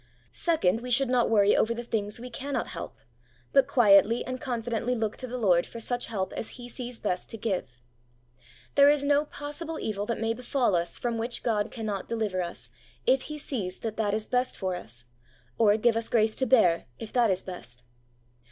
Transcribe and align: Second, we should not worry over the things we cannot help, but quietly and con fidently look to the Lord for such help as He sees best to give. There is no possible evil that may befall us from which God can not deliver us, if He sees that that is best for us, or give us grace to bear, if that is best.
Second, 0.31 0.81
we 0.81 0.89
should 0.89 1.09
not 1.09 1.29
worry 1.29 1.55
over 1.55 1.75
the 1.75 1.83
things 1.83 2.19
we 2.19 2.31
cannot 2.31 2.69
help, 2.69 2.97
but 3.53 3.67
quietly 3.67 4.25
and 4.25 4.41
con 4.41 4.63
fidently 4.63 4.97
look 4.97 5.15
to 5.17 5.27
the 5.27 5.37
Lord 5.37 5.67
for 5.67 5.79
such 5.79 6.07
help 6.07 6.33
as 6.33 6.57
He 6.57 6.67
sees 6.67 6.97
best 6.97 7.29
to 7.29 7.37
give. 7.37 7.79
There 8.73 8.89
is 8.89 9.03
no 9.03 9.25
possible 9.25 9.79
evil 9.79 10.07
that 10.07 10.19
may 10.19 10.33
befall 10.33 10.75
us 10.75 10.97
from 10.97 11.19
which 11.19 11.43
God 11.43 11.69
can 11.69 11.85
not 11.85 12.07
deliver 12.07 12.41
us, 12.41 12.71
if 13.05 13.29
He 13.29 13.37
sees 13.37 13.77
that 13.81 13.97
that 13.97 14.15
is 14.15 14.27
best 14.27 14.57
for 14.57 14.75
us, 14.75 15.05
or 15.59 15.77
give 15.77 15.95
us 15.95 16.09
grace 16.09 16.35
to 16.37 16.47
bear, 16.47 16.87
if 16.97 17.13
that 17.13 17.29
is 17.29 17.43
best. 17.43 17.83